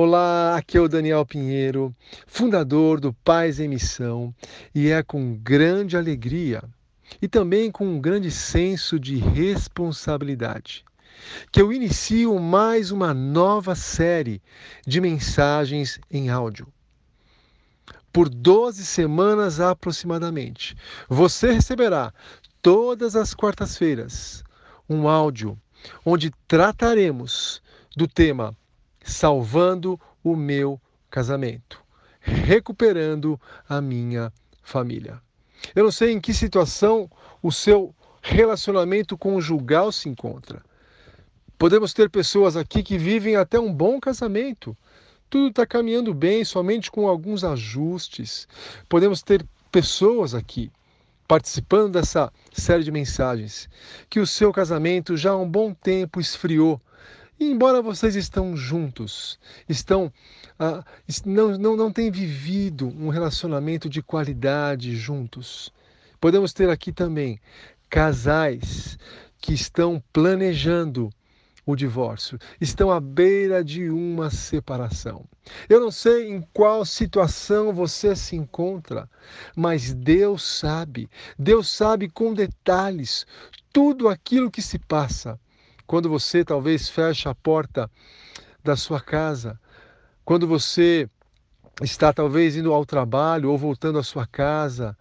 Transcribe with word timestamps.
Olá, 0.00 0.56
aqui 0.56 0.78
é 0.78 0.80
o 0.80 0.86
Daniel 0.86 1.26
Pinheiro, 1.26 1.92
fundador 2.24 3.00
do 3.00 3.12
Paz 3.12 3.58
em 3.58 3.66
Missão, 3.66 4.32
e 4.72 4.90
é 4.90 5.02
com 5.02 5.34
grande 5.34 5.96
alegria 5.96 6.62
e 7.20 7.26
também 7.26 7.68
com 7.68 7.84
um 7.84 8.00
grande 8.00 8.30
senso 8.30 8.96
de 8.96 9.16
responsabilidade 9.16 10.84
que 11.50 11.60
eu 11.60 11.72
inicio 11.72 12.38
mais 12.38 12.92
uma 12.92 13.12
nova 13.12 13.74
série 13.74 14.40
de 14.86 15.00
mensagens 15.00 15.98
em 16.08 16.30
áudio. 16.30 16.72
Por 18.12 18.28
12 18.28 18.86
semanas 18.86 19.58
aproximadamente, 19.58 20.76
você 21.08 21.50
receberá 21.50 22.14
todas 22.62 23.16
as 23.16 23.34
quartas-feiras 23.34 24.44
um 24.88 25.08
áudio 25.08 25.60
onde 26.06 26.30
trataremos 26.46 27.60
do 27.96 28.06
tema 28.06 28.56
salvando 29.02 30.00
o 30.22 30.36
meu 30.36 30.80
casamento, 31.10 31.82
recuperando 32.20 33.40
a 33.68 33.80
minha 33.80 34.32
família. 34.62 35.20
Eu 35.74 35.84
não 35.84 35.90
sei 35.90 36.12
em 36.12 36.20
que 36.20 36.34
situação 36.34 37.10
o 37.42 37.50
seu 37.50 37.94
relacionamento 38.22 39.16
conjugal 39.16 39.90
se 39.90 40.08
encontra. 40.08 40.62
Podemos 41.58 41.92
ter 41.92 42.08
pessoas 42.08 42.56
aqui 42.56 42.82
que 42.82 42.96
vivem 42.96 43.36
até 43.36 43.58
um 43.58 43.72
bom 43.72 43.98
casamento. 43.98 44.76
Tudo 45.28 45.48
está 45.48 45.66
caminhando 45.66 46.14
bem, 46.14 46.44
somente 46.44 46.90
com 46.90 47.08
alguns 47.08 47.42
ajustes. 47.42 48.46
Podemos 48.88 49.22
ter 49.22 49.44
pessoas 49.70 50.34
aqui 50.34 50.70
participando 51.26 51.92
dessa 51.92 52.32
série 52.52 52.82
de 52.82 52.90
mensagens 52.90 53.68
que 54.08 54.18
o 54.18 54.26
seu 54.26 54.50
casamento 54.50 55.16
já 55.16 55.32
há 55.32 55.36
um 55.36 55.48
bom 55.48 55.74
tempo 55.74 56.20
esfriou 56.20 56.80
e 57.38 57.44
embora 57.44 57.80
vocês 57.80 58.16
estão 58.16 58.56
juntos, 58.56 59.38
estão 59.68 60.12
ah, 60.58 60.84
não, 61.24 61.56
não, 61.56 61.76
não 61.76 61.92
têm 61.92 62.10
vivido 62.10 62.88
um 62.98 63.08
relacionamento 63.08 63.88
de 63.88 64.02
qualidade 64.02 64.96
juntos, 64.96 65.72
podemos 66.20 66.52
ter 66.52 66.68
aqui 66.68 66.92
também 66.92 67.40
casais 67.88 68.98
que 69.40 69.54
estão 69.54 70.02
planejando 70.12 71.10
o 71.64 71.76
divórcio, 71.76 72.38
estão 72.60 72.90
à 72.90 72.98
beira 72.98 73.62
de 73.62 73.90
uma 73.90 74.30
separação. 74.30 75.24
Eu 75.68 75.80
não 75.80 75.90
sei 75.90 76.30
em 76.30 76.40
qual 76.52 76.84
situação 76.84 77.72
você 77.72 78.16
se 78.16 78.34
encontra, 78.34 79.08
mas 79.54 79.92
Deus 79.92 80.42
sabe, 80.42 81.08
Deus 81.38 81.70
sabe 81.70 82.08
com 82.08 82.32
detalhes 82.32 83.26
tudo 83.72 84.08
aquilo 84.08 84.50
que 84.50 84.62
se 84.62 84.78
passa 84.78 85.38
quando 85.88 86.10
você 86.10 86.44
talvez 86.44 86.86
fecha 86.86 87.30
a 87.30 87.34
porta 87.34 87.90
da 88.62 88.76
sua 88.76 89.00
casa, 89.00 89.58
quando 90.22 90.46
você 90.46 91.08
está 91.82 92.12
talvez 92.12 92.56
indo 92.56 92.74
ao 92.74 92.84
trabalho 92.84 93.50
ou 93.50 93.56
voltando 93.56 93.98
à 93.98 94.02
sua 94.02 94.26
casa, 94.26 94.94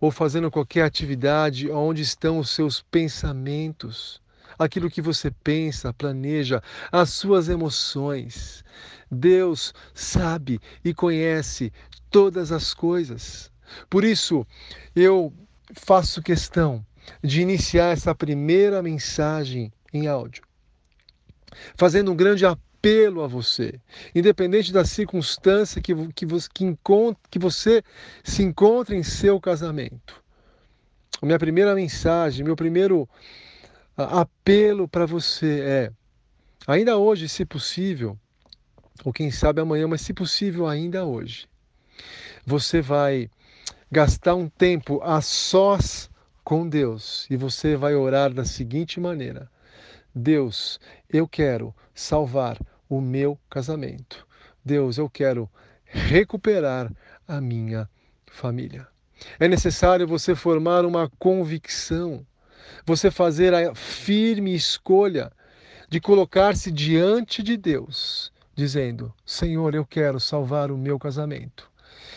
ou 0.00 0.10
fazendo 0.10 0.50
qualquer 0.50 0.82
atividade 0.82 1.70
onde 1.70 2.02
estão 2.02 2.40
os 2.40 2.50
seus 2.50 2.82
pensamentos, 2.82 4.20
aquilo 4.58 4.90
que 4.90 5.00
você 5.00 5.30
pensa, 5.30 5.94
planeja, 5.94 6.60
as 6.90 7.10
suas 7.10 7.48
emoções. 7.48 8.64
Deus 9.08 9.72
sabe 9.94 10.60
e 10.84 10.92
conhece 10.92 11.72
todas 12.10 12.50
as 12.50 12.74
coisas. 12.74 13.52
Por 13.88 14.02
isso, 14.02 14.44
eu 14.96 15.32
faço 15.74 16.20
questão 16.20 16.84
de 17.22 17.40
iniciar 17.40 17.92
essa 17.92 18.12
primeira 18.16 18.82
mensagem 18.82 19.72
em 19.94 20.08
áudio, 20.08 20.42
fazendo 21.76 22.10
um 22.10 22.16
grande 22.16 22.44
apelo 22.44 23.22
a 23.22 23.26
você, 23.26 23.80
independente 24.14 24.72
da 24.72 24.84
circunstância 24.84 25.80
que, 25.80 25.94
que, 26.08 26.26
que, 26.26 26.76
que 27.30 27.38
você 27.38 27.82
se 28.22 28.42
encontre 28.42 28.96
em 28.96 29.02
seu 29.02 29.40
casamento. 29.40 30.22
A 31.22 31.26
minha 31.26 31.38
primeira 31.38 31.74
mensagem, 31.74 32.44
meu 32.44 32.56
primeiro 32.56 33.08
apelo 33.96 34.88
para 34.88 35.06
você 35.06 35.60
é: 35.60 35.92
ainda 36.66 36.98
hoje, 36.98 37.28
se 37.28 37.44
possível, 37.44 38.18
ou 39.04 39.12
quem 39.12 39.30
sabe 39.30 39.60
amanhã, 39.60 39.86
mas 39.86 40.00
se 40.00 40.12
possível, 40.12 40.66
ainda 40.66 41.04
hoje, 41.04 41.46
você 42.44 42.82
vai 42.82 43.30
gastar 43.90 44.34
um 44.34 44.48
tempo 44.48 45.00
a 45.02 45.20
sós 45.20 46.10
com 46.42 46.68
Deus 46.68 47.26
e 47.30 47.36
você 47.36 47.76
vai 47.76 47.94
orar 47.94 48.32
da 48.32 48.44
seguinte 48.44 49.00
maneira: 49.00 49.50
Deus, 50.14 50.78
eu 51.10 51.26
quero 51.26 51.74
salvar 51.92 52.56
o 52.88 53.00
meu 53.00 53.36
casamento. 53.50 54.24
Deus, 54.64 54.96
eu 54.96 55.10
quero 55.10 55.50
recuperar 55.84 56.92
a 57.26 57.40
minha 57.40 57.90
família. 58.26 58.86
É 59.40 59.48
necessário 59.48 60.06
você 60.06 60.36
formar 60.36 60.84
uma 60.84 61.10
convicção, 61.18 62.24
você 62.86 63.10
fazer 63.10 63.52
a 63.52 63.74
firme 63.74 64.54
escolha 64.54 65.32
de 65.88 66.00
colocar-se 66.00 66.70
diante 66.70 67.42
de 67.42 67.56
Deus, 67.56 68.32
dizendo: 68.54 69.12
Senhor, 69.26 69.74
eu 69.74 69.84
quero 69.84 70.20
salvar 70.20 70.70
o 70.70 70.78
meu 70.78 70.96
casamento. 70.96 71.68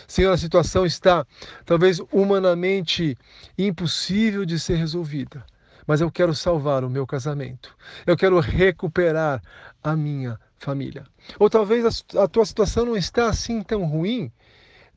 Senhor, 0.08 0.32
a 0.32 0.38
situação 0.38 0.86
está 0.86 1.26
talvez 1.66 2.00
humanamente 2.12 3.18
impossível 3.58 4.46
de 4.46 4.60
ser 4.60 4.76
resolvida 4.76 5.44
mas 5.88 6.02
eu 6.02 6.12
quero 6.12 6.36
salvar 6.36 6.84
o 6.84 6.90
meu 6.90 7.08
casamento. 7.08 7.76
Eu 8.06 8.18
quero 8.18 8.40
recuperar 8.40 9.42
a 9.82 9.96
minha 9.96 10.38
família. 10.60 11.06
Ou 11.40 11.50
talvez 11.50 12.04
a, 12.16 12.28
tua 12.28 12.46
situação 12.46 12.86
não 12.86 12.98
está 12.98 13.30
assim 13.30 13.64
tão 13.64 13.86
ruim. 13.86 14.32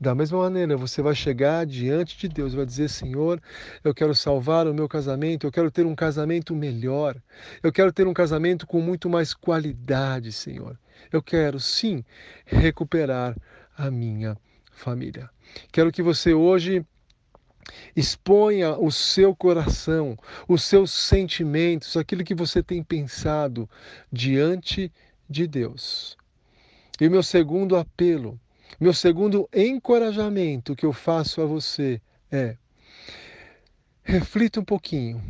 Da 0.00 0.14
mesma 0.14 0.38
maneira, 0.38 0.78
você 0.78 1.02
vai 1.02 1.14
chegar 1.14 1.66
diante 1.66 2.18
de 2.18 2.26
Deus 2.26 2.54
vai 2.54 2.64
dizer: 2.64 2.88
Senhor, 2.88 3.40
eu 3.84 3.94
quero 3.94 4.14
salvar 4.14 4.66
o 4.66 4.72
meu 4.72 4.88
casamento, 4.88 5.46
eu 5.46 5.52
quero 5.52 5.70
ter 5.70 5.84
um 5.84 5.94
casamento 5.94 6.56
melhor, 6.56 7.16
eu 7.62 7.70
quero 7.70 7.92
ter 7.92 8.06
um 8.06 8.14
casamento 8.14 8.66
com 8.66 8.80
muito 8.80 9.10
mais 9.10 9.34
qualidade, 9.34 10.32
Senhor. 10.32 10.78
Eu 11.12 11.22
quero 11.22 11.60
sim 11.60 12.02
recuperar 12.46 13.36
a 13.76 13.90
minha 13.90 14.38
família. 14.72 15.28
Quero 15.70 15.92
que 15.92 16.02
você 16.02 16.32
hoje 16.32 16.82
Exponha 17.94 18.76
o 18.76 18.90
seu 18.90 19.34
coração, 19.34 20.16
os 20.48 20.62
seus 20.62 20.90
sentimentos, 20.90 21.96
aquilo 21.96 22.24
que 22.24 22.34
você 22.34 22.62
tem 22.62 22.82
pensado 22.82 23.68
diante 24.12 24.92
de 25.28 25.46
Deus. 25.46 26.16
E 27.00 27.06
o 27.06 27.10
meu 27.10 27.22
segundo 27.22 27.76
apelo, 27.76 28.38
meu 28.78 28.92
segundo 28.92 29.48
encorajamento 29.54 30.76
que 30.76 30.86
eu 30.86 30.92
faço 30.92 31.40
a 31.40 31.46
você 31.46 32.00
é: 32.30 32.56
reflita 34.02 34.60
um 34.60 34.64
pouquinho 34.64 35.22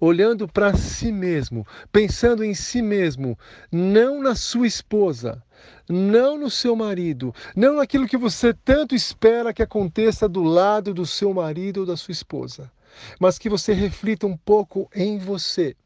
olhando 0.00 0.48
para 0.48 0.74
si 0.74 1.12
mesmo, 1.12 1.66
pensando 1.92 2.42
em 2.42 2.54
si 2.54 2.80
mesmo, 2.80 3.38
não 3.70 4.22
na 4.22 4.34
sua 4.34 4.66
esposa, 4.66 5.42
não 5.88 6.38
no 6.38 6.50
seu 6.50 6.74
marido, 6.74 7.34
não 7.54 7.76
naquilo 7.76 8.08
que 8.08 8.16
você 8.16 8.54
tanto 8.54 8.94
espera 8.94 9.52
que 9.52 9.62
aconteça 9.62 10.28
do 10.28 10.42
lado 10.42 10.94
do 10.94 11.04
seu 11.04 11.34
marido 11.34 11.80
ou 11.80 11.86
da 11.86 11.96
sua 11.96 12.12
esposa, 12.12 12.72
mas 13.20 13.38
que 13.38 13.50
você 13.50 13.74
reflita 13.74 14.26
um 14.26 14.36
pouco 14.36 14.88
em 14.94 15.18
você. 15.18 15.76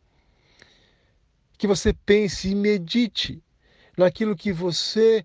Que 1.59 1.67
você 1.67 1.93
pense 1.93 2.49
e 2.49 2.55
medite 2.55 3.43
naquilo 3.97 4.37
que 4.37 4.53
você 4.53 5.25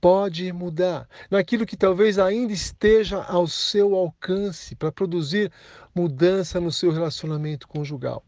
pode 0.00 0.50
mudar, 0.52 1.06
naquilo 1.30 1.66
que 1.66 1.76
talvez 1.76 2.18
ainda 2.18 2.52
esteja 2.52 3.22
ao 3.22 3.46
seu 3.46 3.94
alcance 3.94 4.74
para 4.74 4.90
produzir 4.90 5.52
mudança 6.00 6.58
no 6.60 6.72
seu 6.72 6.90
relacionamento 6.90 7.68
conjugal. 7.68 8.24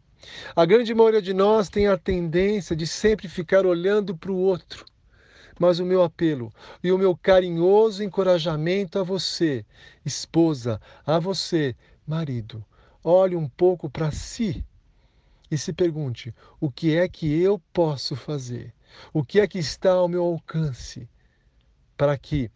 A 0.55 0.65
grande 0.67 0.95
maioria 0.95 1.23
de 1.23 1.33
nós 1.33 1.69
tem 1.69 1.89
a 1.89 1.97
tendência 1.97 2.77
de 2.77 2.87
sempre 2.87 3.29
ficar 3.29 3.65
olhando 3.65 4.17
para 4.17 4.31
o 4.31 4.37
outro. 4.37 4.85
Mas 5.59 5.79
o 5.79 5.87
meu 5.87 6.03
apelo 6.03 6.53
e 6.83 6.93
o 6.93 6.99
meu 6.99 7.17
carinhoso 7.17 8.03
encorajamento 8.03 8.99
a 8.99 9.03
você, 9.03 9.65
esposa, 10.05 10.81
a 11.07 11.19
você, 11.19 11.75
marido, 12.07 12.65
olhe 13.03 13.37
um 13.37 13.49
pouco 13.49 13.89
para 13.89 14.11
si 14.11 14.65
e 15.51 15.57
se 15.57 15.73
pergunte: 15.73 16.35
o 16.61 16.71
que 16.71 16.97
é 16.97 17.09
que 17.09 17.41
eu 17.41 17.61
posso 17.73 18.15
fazer? 18.15 18.73
O 19.13 19.25
que 19.25 19.41
é 19.41 19.47
que 19.47 19.59
está 19.59 19.93
ao 19.93 20.09
meu 20.09 20.25
alcance 20.25 21.09
para 21.97 22.17
que 22.19 22.51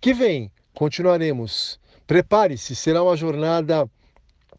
que 0.00 0.14
vem, 0.14 0.52
continuaremos. 0.72 1.80
Prepare-se, 2.06 2.76
será 2.76 3.02
uma 3.02 3.16
jornada 3.16 3.90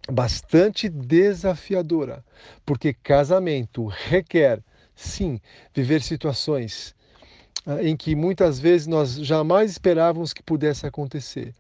bastante 0.08 0.90
desafiadora, 0.90 2.24
porque 2.66 2.94
casamento 2.94 3.86
requer, 3.86 4.64
sim, 4.96 5.40
viver 5.74 6.02
situações 6.02 6.96
ah, 7.66 7.84
em 7.84 7.96
que 7.96 8.16
muitas 8.16 8.60
vezes 8.60 8.88
nós 8.88 9.14
jamais 9.16 9.72
esperávamos 9.72 10.34
que 10.34 10.44
pudesse 10.44 10.86
acontecer. 10.86 11.54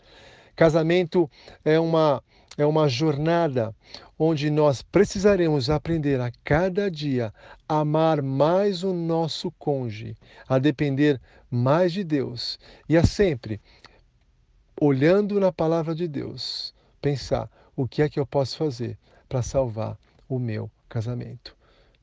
Casamento 0.55 1.29
é 1.63 1.79
uma 1.79 2.23
é 2.57 2.65
uma 2.65 2.89
jornada 2.89 3.73
onde 4.17 4.49
nós 4.49 4.81
precisaremos 4.81 5.69
aprender 5.69 6.19
a 6.19 6.29
cada 6.43 6.91
dia 6.91 7.33
a 7.69 7.79
amar 7.79 8.21
mais 8.21 8.83
o 8.83 8.93
nosso 8.93 9.49
cônjuge, 9.51 10.17
a 10.45 10.59
depender 10.59 11.21
mais 11.49 11.93
de 11.93 12.03
Deus 12.03 12.59
e 12.89 12.97
a 12.97 13.05
sempre 13.05 13.61
olhando 14.79 15.39
na 15.39 15.51
palavra 15.51 15.95
de 15.95 16.07
Deus, 16.07 16.73
pensar 17.01 17.49
o 17.75 17.87
que 17.87 18.01
é 18.01 18.09
que 18.09 18.19
eu 18.19 18.25
posso 18.25 18.57
fazer 18.57 18.97
para 19.27 19.41
salvar 19.41 19.97
o 20.27 20.37
meu 20.37 20.69
casamento. 20.87 21.55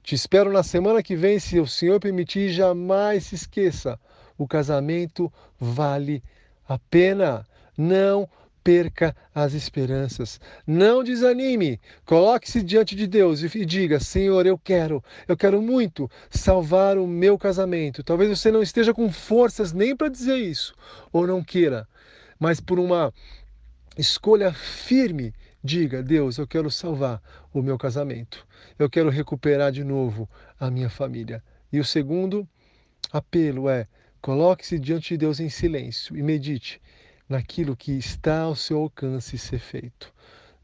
Te 0.03 0.15
espero 0.15 0.53
na 0.53 0.63
semana 0.63 1.03
que 1.03 1.17
vem, 1.17 1.39
se 1.39 1.59
o 1.59 1.67
Senhor 1.67 1.99
permitir, 1.99 2.51
jamais 2.51 3.25
se 3.25 3.35
esqueça: 3.35 3.99
o 4.39 4.47
casamento 4.47 5.33
vale 5.59 6.23
a 6.69 6.79
pena. 6.79 7.47
Não 7.77 8.29
perca 8.67 9.15
as 9.33 9.53
esperanças. 9.53 10.41
Não 10.67 11.05
desanime. 11.05 11.81
Coloque-se 12.05 12.63
diante 12.63 12.97
de 12.97 13.07
Deus 13.07 13.43
e 13.43 13.65
diga: 13.65 14.01
Senhor, 14.01 14.45
eu 14.45 14.59
quero, 14.59 15.05
eu 15.29 15.37
quero 15.37 15.63
muito 15.63 16.11
salvar 16.31 16.99
o 16.99 17.07
meu 17.07 17.39
casamento. 17.39 18.03
Talvez 18.03 18.29
você 18.29 18.51
não 18.51 18.63
esteja 18.63 18.93
com 18.93 19.13
forças 19.13 19.73
nem 19.73 19.95
para 19.95 20.09
dizer 20.09 20.37
isso, 20.37 20.75
ou 21.13 21.29
não 21.29 21.45
queira, 21.45 21.87
mas 22.41 22.61
por 22.61 22.81
uma 22.81 23.15
escolha 23.97 24.53
firme 24.53 25.33
Diga, 25.67 26.01
Deus, 26.01 26.39
eu 26.39 26.47
quero 26.47 26.71
salvar 26.71 27.21
o 27.53 27.61
meu 27.61 27.77
casamento. 27.77 28.47
Eu 28.79 28.89
quero 28.89 29.11
recuperar 29.11 29.73
de 29.73 29.83
novo 29.83 30.31
a 30.61 30.71
minha 30.71 30.89
família. 30.89 31.43
E 31.73 31.81
o 31.81 31.85
segundo 31.85 32.49
apelo 33.13 33.69
é: 33.69 33.89
coloque-se 34.23 34.79
diante 34.79 35.09
de 35.09 35.19
Deus 35.19 35.41
em 35.41 35.49
silêncio 35.49 36.17
e 36.17 36.23
medite 36.23 36.81
naquilo 37.29 37.77
que 37.77 37.91
está 37.99 38.43
ao 38.43 38.55
seu 38.55 38.79
alcance 38.79 39.37
ser 39.37 39.59
feito. 39.59 40.15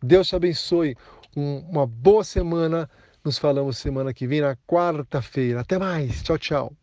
Deus 0.00 0.28
te 0.28 0.37
abençoe. 0.37 0.94
Um, 1.37 1.58
uma 1.69 1.85
boa 1.85 2.23
semana. 2.23 2.88
Nos 3.25 3.38
falamos 3.38 3.78
semana 3.78 4.14
que 4.14 4.25
vem, 4.25 4.40
na 4.40 4.55
quarta-feira. 4.55 5.62
Até 5.62 5.78
mais. 5.78 6.23
Tchau, 6.23 6.38
tchau. 6.38 6.81